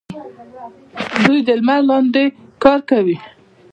دوی 1.23 1.39
د 1.47 1.49
لمر 1.59 1.81
لاندې 1.89 2.23
کار 2.63 2.79
کوي. 2.89 3.17